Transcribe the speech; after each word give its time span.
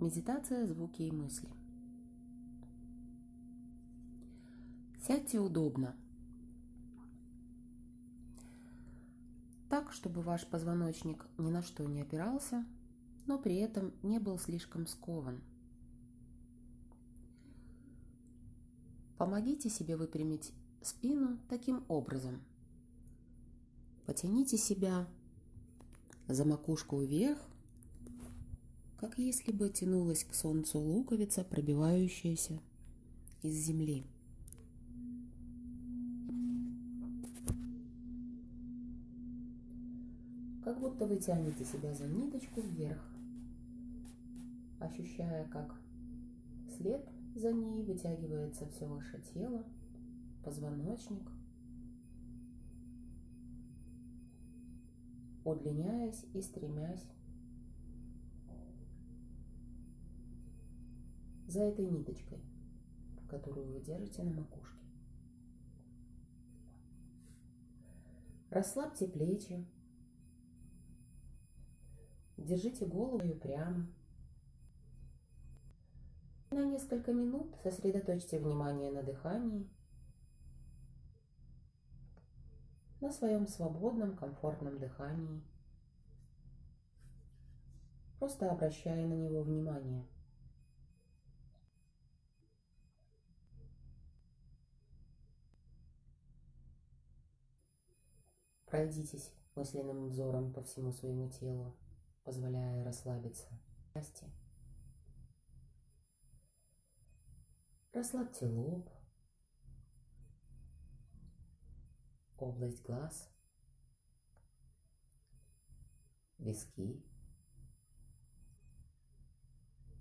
Медитация, 0.00 0.66
звуки 0.66 1.02
и 1.02 1.12
мысли. 1.12 1.50
Сядьте 5.06 5.38
удобно. 5.38 5.94
Так, 9.68 9.92
чтобы 9.92 10.22
ваш 10.22 10.46
позвоночник 10.46 11.26
ни 11.36 11.50
на 11.50 11.62
что 11.62 11.84
не 11.84 12.00
опирался, 12.00 12.64
но 13.26 13.38
при 13.38 13.56
этом 13.56 13.92
не 14.02 14.18
был 14.18 14.38
слишком 14.38 14.86
скован. 14.86 15.42
Помогите 19.18 19.68
себе 19.68 19.98
выпрямить 19.98 20.54
спину 20.80 21.38
таким 21.50 21.84
образом. 21.88 22.40
Потяните 24.06 24.56
себя 24.56 25.06
за 26.26 26.46
макушку 26.46 27.02
вверх 27.02 27.49
как 29.00 29.16
если 29.16 29.50
бы 29.50 29.70
тянулась 29.70 30.24
к 30.24 30.34
солнцу 30.34 30.78
луковица, 30.78 31.42
пробивающаяся 31.42 32.60
из 33.42 33.54
земли. 33.54 34.04
Как 40.62 40.78
будто 40.80 41.06
вы 41.06 41.16
тянете 41.16 41.64
себя 41.64 41.94
за 41.94 42.06
ниточку 42.08 42.60
вверх, 42.60 43.02
ощущая, 44.80 45.48
как 45.48 45.80
след 46.76 47.02
за 47.34 47.54
ней 47.54 47.82
вытягивается 47.82 48.68
все 48.68 48.86
ваше 48.86 49.18
тело, 49.32 49.64
позвоночник, 50.44 51.26
удлиняясь 55.42 56.26
и 56.34 56.42
стремясь 56.42 57.06
за 61.50 61.64
этой 61.64 61.84
ниточкой, 61.84 62.38
которую 63.28 63.72
вы 63.72 63.80
держите 63.80 64.22
на 64.22 64.30
макушке. 64.30 64.78
Расслабьте 68.50 69.08
плечи, 69.08 69.66
держите 72.36 72.86
голову 72.86 73.34
прямо. 73.34 73.86
На 76.50 76.64
несколько 76.64 77.12
минут 77.12 77.56
сосредоточьте 77.62 78.38
внимание 78.38 78.90
на 78.90 79.02
дыхании, 79.02 79.68
на 83.00 83.10
своем 83.10 83.46
свободном, 83.46 84.16
комфортном 84.16 84.78
дыхании, 84.78 85.42
просто 88.18 88.50
обращая 88.50 89.06
на 89.06 89.14
него 89.14 89.42
внимание– 89.42 90.06
Пройдитесь 98.70 99.32
мысленным 99.56 100.10
взором 100.10 100.52
по 100.52 100.62
всему 100.62 100.92
своему 100.92 101.28
телу, 101.28 101.76
позволяя 102.22 102.84
расслабиться. 102.84 103.48
Счастье. 103.92 104.28
Расслабьте 107.92 108.46
лоб, 108.46 108.88
область 112.38 112.84
глаз, 112.84 113.28
виски, 116.38 117.02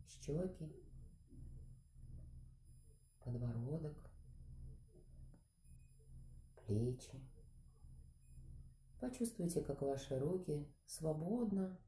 щеки, 0.08 0.72
подбородок, 3.24 3.98
плечи. 6.68 7.29
Почувствуйте, 9.00 9.62
как 9.62 9.82
ваши 9.82 10.20
руки 10.20 10.68
свободно 10.86 11.80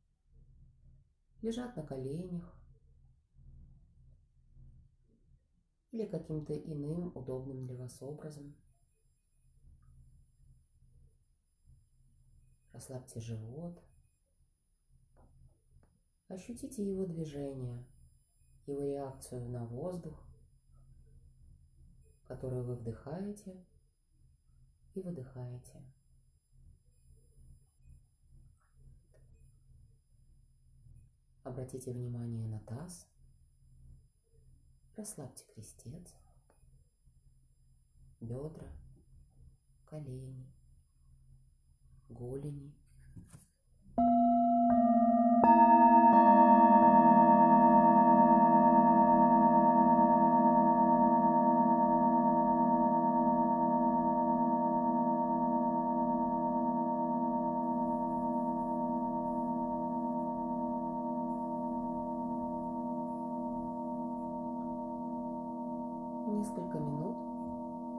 лежат 1.41 1.75
на 1.75 1.83
коленях 1.83 2.57
или 5.91 6.05
каким-то 6.05 6.57
иным 6.57 7.15
удобным 7.15 7.67
для 7.67 7.75
вас 7.75 8.01
образом. 8.01 8.55
Расслабьте 12.71 13.19
живот. 13.19 13.83
Ощутите 16.29 16.89
его 16.89 17.05
движение, 17.05 17.85
его 18.65 18.85
реакцию 18.85 19.49
на 19.49 19.65
воздух, 19.65 20.25
который 22.23 22.63
вы 22.63 22.75
вдыхаете 22.75 23.65
и 24.93 25.01
выдыхаете. 25.01 25.83
Обратите 31.43 31.91
внимание 31.91 32.47
на 32.47 32.59
таз. 32.59 33.07
Расслабьте 34.95 35.43
крестец, 35.47 36.13
бедра, 38.19 38.67
колени, 39.85 40.45
голени. 42.09 42.75
Несколько 66.41 66.79
минут 66.79 67.17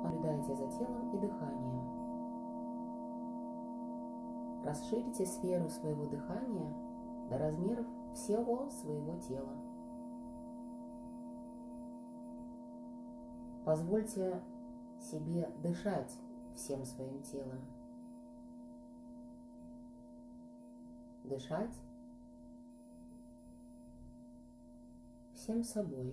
наблюдайте 0.03 0.57
за 0.57 0.67
телом 0.67 1.15
и 1.15 1.19
дыханием. 1.19 2.03
Расширите 4.65 5.27
сферу 5.27 5.69
своего 5.69 6.07
дыхания 6.07 6.75
до 7.31 7.39
размеров 7.39 7.87
всего 8.15 8.69
своего 8.69 9.17
тела. 9.21 9.57
Позвольте 13.65 14.43
себе 14.99 15.49
дышать 15.63 16.19
всем 16.57 16.85
своим 16.85 17.23
телом. 17.23 17.61
Дышать 21.23 21.75
всем 25.33 25.63
собой. 25.63 26.13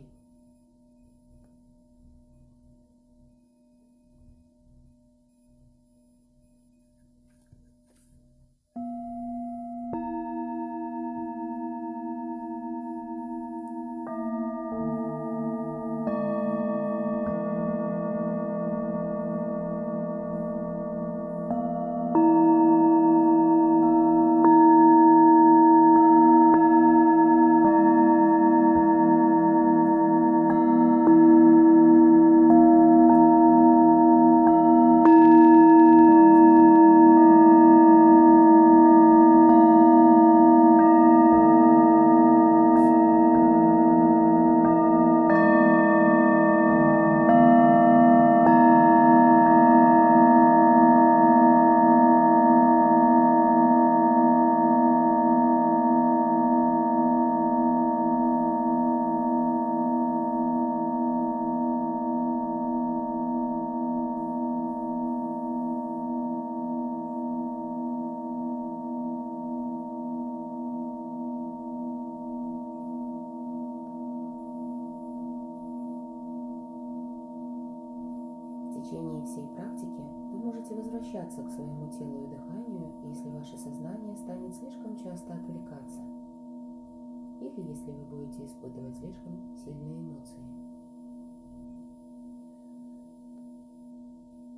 Течение 78.89 79.23
всей 79.23 79.47
практики 79.49 80.01
вы 80.31 80.39
можете 80.39 80.73
возвращаться 80.73 81.43
к 81.43 81.51
своему 81.51 81.89
телу 81.91 82.23
и 82.23 82.27
дыханию, 82.27 82.91
если 83.03 83.29
ваше 83.29 83.57
сознание 83.57 84.15
станет 84.15 84.55
слишком 84.55 84.97
часто 84.97 85.33
отвлекаться, 85.35 86.01
или 87.39 87.67
если 87.67 87.91
вы 87.91 88.05
будете 88.05 88.45
испытывать 88.45 88.97
слишком 88.97 89.55
сильные 89.57 89.99
эмоции. 89.99 90.39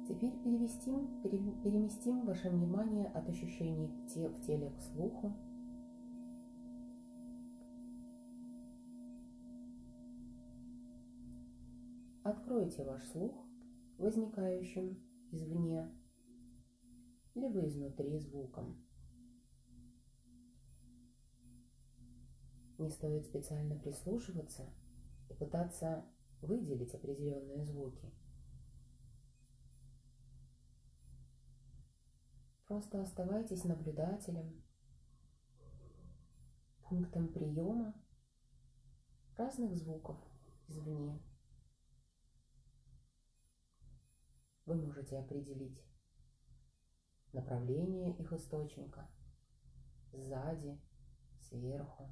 Теперь 0.07 0.37
перевестим, 0.43 1.07
переместим 1.21 2.25
ваше 2.25 2.49
внимание 2.49 3.07
от 3.07 3.27
ощущений 3.29 3.87
в 3.87 4.45
теле 4.45 4.69
к 4.69 4.81
слуху. 4.81 5.33
Откройте 12.23 12.83
ваш 12.83 13.03
слух 13.07 13.50
возникающим 14.01 14.99
извне, 15.31 15.89
либо 17.35 17.65
изнутри 17.67 18.17
звуком. 18.17 18.83
Не 22.79 22.89
стоит 22.89 23.27
специально 23.27 23.77
прислушиваться 23.77 24.73
и 25.29 25.33
пытаться 25.35 26.03
выделить 26.41 26.95
определенные 26.95 27.63
звуки. 27.63 28.11
Просто 32.65 33.01
оставайтесь 33.01 33.65
наблюдателем, 33.65 34.63
пунктом 36.89 37.27
приема 37.27 37.93
разных 39.37 39.75
звуков 39.75 40.17
извне. 40.67 41.19
Вы 44.65 44.75
можете 44.75 45.17
определить 45.17 45.83
направление 47.33 48.15
их 48.17 48.31
источника 48.31 49.09
сзади, 50.11 50.79
сверху, 51.39 52.11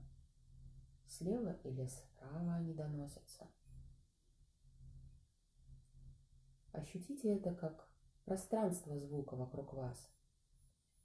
слева 1.07 1.59
или 1.63 1.85
справа 1.85 2.55
они 2.55 2.73
доносятся. 2.73 3.47
Ощутите 6.71 7.35
это 7.35 7.53
как 7.53 7.89
пространство 8.25 8.97
звука 8.99 9.35
вокруг 9.35 9.73
вас– 9.73 10.11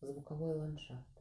звуковой 0.01 0.55
ландшафт. 0.55 1.14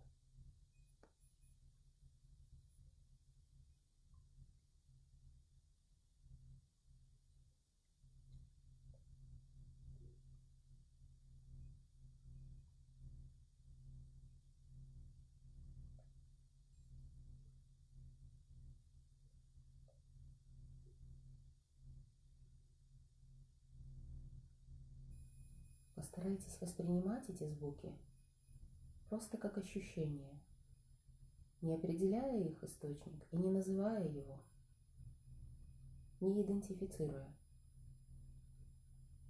Постарайтесь 26.14 26.62
воспринимать 26.62 27.28
эти 27.28 27.44
звуки 27.44 27.92
просто 29.10 29.36
как 29.40 29.58
ощущение, 29.58 30.40
не 31.62 31.74
определяя 31.74 32.40
их 32.40 32.64
источник 32.64 33.26
и 33.32 33.36
не 33.36 33.50
называя 33.50 34.08
его, 34.08 34.40
не 36.20 36.44
идентифицируя. 36.44 37.36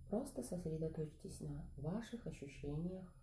Просто 0.10 0.44
сосредоточьтесь 0.44 1.40
на 1.40 1.66
ваших 1.78 2.28
ощущениях 2.28 3.16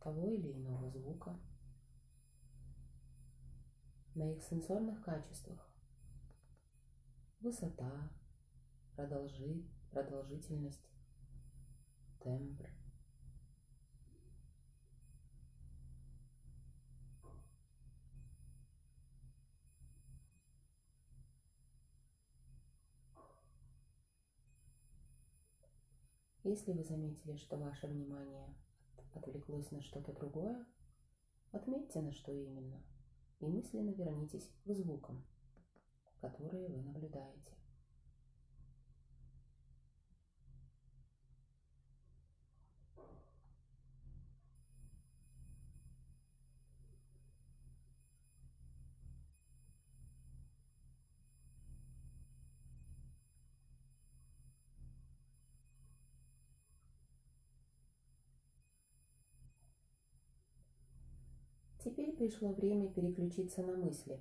того 0.00 0.26
или 0.32 0.50
иного 0.50 0.90
звука, 0.90 1.38
на 4.16 4.32
их 4.32 4.42
сенсорных 4.42 5.04
качествах. 5.04 5.70
Высота, 7.38 8.10
продолжи, 8.96 9.62
продолжительность, 9.92 10.91
тембр– 12.22 12.70
Если 26.44 26.72
вы 26.72 26.82
заметили, 26.82 27.36
что 27.36 27.56
ваше 27.56 27.86
внимание 27.86 28.52
отвлеклось 29.14 29.70
на 29.70 29.80
что-то 29.80 30.12
другое, 30.12 30.66
отметьте, 31.52 32.00
на 32.00 32.12
что 32.12 32.32
именно, 32.32 32.82
и 33.38 33.46
мысленно 33.46 33.90
вернитесь 33.90 34.50
к 34.64 34.74
звукам, 34.74 35.24
которые 36.20 36.68
вы 36.68 36.82
наблюдаете. 36.82 37.61
Теперь 61.84 62.14
пришло 62.14 62.52
время 62.52 62.88
переключиться 62.92 63.60
на 63.60 63.76
мысли. 63.76 64.20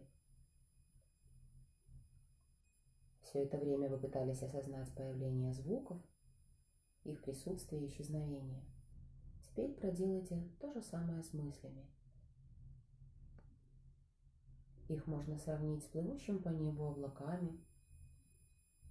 Все 3.22 3.44
это 3.44 3.60
время 3.60 3.88
вы 3.88 4.00
пытались 4.00 4.42
осознать 4.42 4.92
появление 4.96 5.54
звуков, 5.54 6.02
их 7.04 7.22
присутствие 7.22 7.84
и 7.84 7.88
исчезновение. 7.88 8.66
Теперь 9.44 9.76
проделайте 9.76 10.42
то 10.60 10.74
же 10.74 10.82
самое 10.82 11.22
с 11.22 11.34
мыслями. 11.34 11.86
Их 14.90 15.06
можно 15.06 15.38
сравнить 15.38 15.84
с 15.84 15.88
плывущим 15.88 16.42
по 16.42 16.50
небу 16.50 16.86
облаками, 16.86 17.64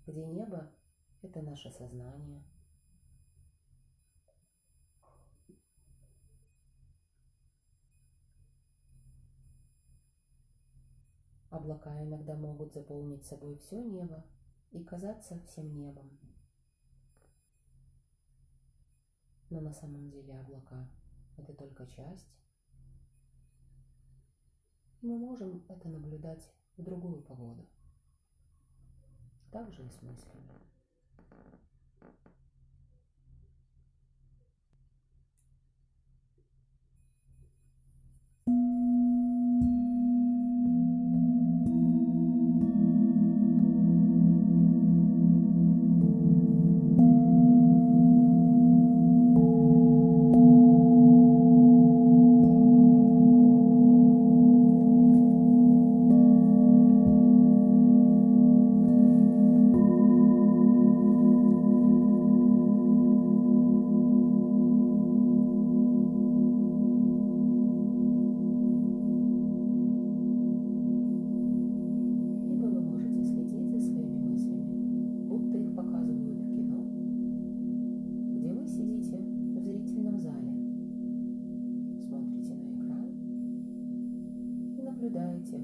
где 0.07 0.25
небо– 0.25 0.71
это 1.23 1.43
наше 1.43 1.73
сознание– 1.73 2.45
Облака 11.51 12.03
иногда 12.03 12.37
могут 12.37 12.73
заполнить 12.73 13.27
собой 13.27 13.59
все 13.59 13.83
небо 13.83 14.25
и 14.71 14.83
казаться 14.85 15.39
всем 15.41 15.75
небом. 15.77 16.19
Но 19.51 19.61
на 19.61 19.73
самом 19.73 20.11
деле 20.11 20.39
облака– 20.39 20.89
это 21.37 21.53
только 21.53 21.87
часть. 21.87 22.41
мы 25.03 25.19
можем 25.19 25.65
это 25.69 25.89
наблюдать 25.89 26.53
в 26.77 26.83
другую 26.83 27.23
погоду. 27.23 27.67
Так 29.51 29.73
же 29.73 29.85
и 29.85 29.91
с 29.91 30.03
мыслями. 30.03 30.70
наблюдаете. 85.01 85.61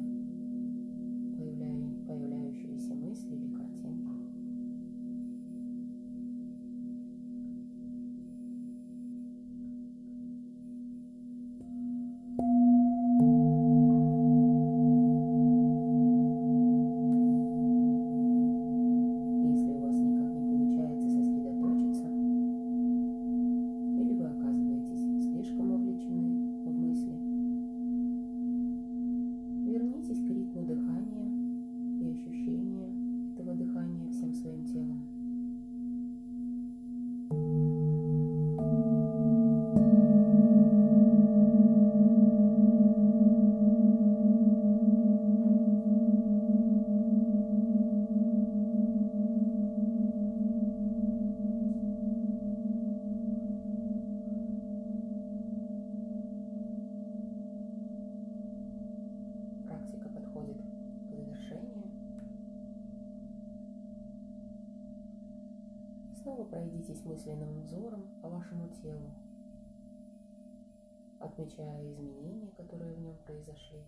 Пройдитесь 66.51 67.05
мысленным 67.05 67.61
взором 67.63 68.21
по 68.23 68.29
вашему 68.29 68.69
телу, 68.69 69.13
отмечая 71.21 71.91
изменения, 71.91 72.51
которые 72.53 72.95
в 72.95 73.01
нем 73.01 73.17
произошли, 73.25 73.85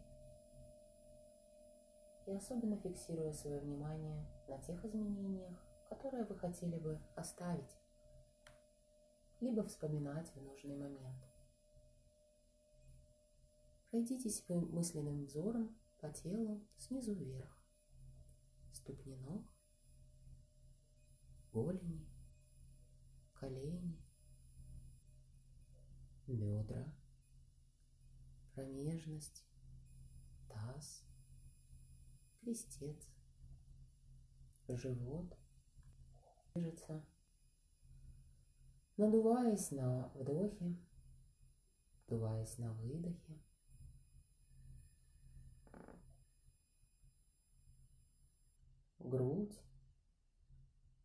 и 2.27 2.33
особенно 2.33 2.77
фиксируя 2.77 3.33
свое 3.33 3.61
внимание 3.61 4.27
на 4.49 4.59
тех 4.59 4.85
изменениях, 4.85 5.57
которые 5.89 6.25
вы 6.25 6.37
хотели 6.37 6.77
бы 6.79 7.01
оставить, 7.15 7.79
либо 9.41 9.63
вспоминать 9.63 10.29
в 10.35 10.43
нужный 10.43 10.77
момент. 10.77 11.25
Пройдитесь 13.91 14.45
вы 14.49 14.61
мысленным 14.61 15.25
взором 15.25 15.79
по 16.01 16.11
телу 16.11 16.61
снизу 16.77 17.15
вверх, 17.15 17.65
ступни 18.73 19.17
ног, 19.17 19.43
голени, 21.53 22.08
колени, 23.41 23.97
бедра, 26.27 26.93
промежность, 28.55 29.45
таз, 30.49 31.05
крестец, 32.41 33.09
живот, 34.69 35.39
движется, 36.55 37.05
надуваясь 38.97 39.71
на 39.71 40.09
вдохе, 40.15 40.77
вдуваясь 42.07 42.59
на 42.59 42.73
выдохе. 42.73 43.39
Грудь, 48.99 49.59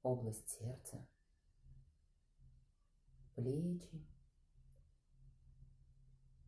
область 0.01 0.49
сердца, 0.49 1.07
плечи. 3.35 4.05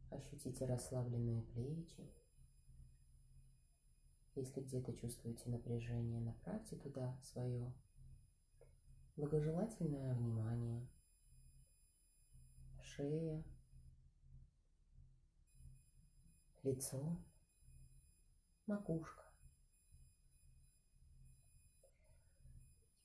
Ощутите 0.09 0.65
расслабленные 0.65 1.41
плечи. 1.43 2.09
Если 4.35 4.61
где-то 4.61 4.93
чувствуете 4.93 5.49
напряжение, 5.49 6.19
направьте 6.19 6.75
туда 6.75 7.17
свое 7.23 7.73
благожелательное 9.15 10.13
внимание. 10.13 10.87
Шея, 12.81 13.43
лицо, 16.63 17.17
макушка. 18.67 19.23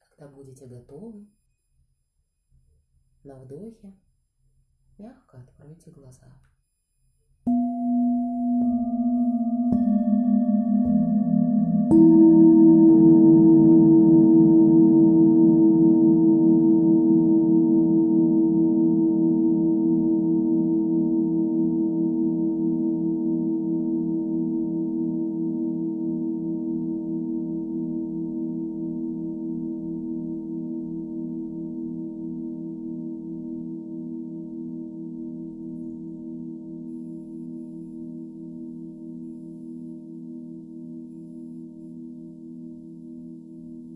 Когда 0.01 0.29
будете 0.29 0.67
готовы, 0.67 1.27
на 3.25 3.35
вдохе 3.37 3.93
мягко 4.99 5.39
откройте 5.39 5.91
глаза. 5.91 6.33